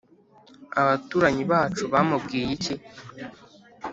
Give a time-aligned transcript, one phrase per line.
[0.81, 2.73] Abaturanyi bacu bamubwiye iki?”